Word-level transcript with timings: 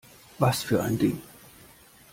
Was 0.39 0.63
für 0.63 0.81
ein 0.81 0.97
Ding? 0.97 1.21